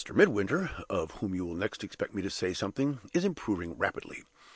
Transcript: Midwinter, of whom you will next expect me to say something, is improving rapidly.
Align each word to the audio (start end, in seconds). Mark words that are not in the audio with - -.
Midwinter, 0.11 0.71
of 0.89 1.11
whom 1.21 1.35
you 1.35 1.45
will 1.45 1.53
next 1.53 1.83
expect 1.83 2.15
me 2.15 2.23
to 2.23 2.29
say 2.31 2.55
something, 2.55 3.01
is 3.13 3.23
improving 3.23 3.77
rapidly. 3.77 4.23